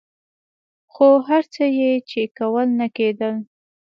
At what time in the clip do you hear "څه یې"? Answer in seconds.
1.53-1.91